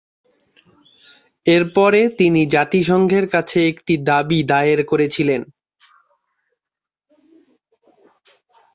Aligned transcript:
এরপরে 1.45 2.01
তিনি 2.19 2.41
জাতিসংঘের 2.55 3.25
কাছে 3.33 3.59
একটি 3.71 3.93
দাবি 4.09 4.39
দায়ের 4.51 4.79
করেছিলেন। 4.85 5.41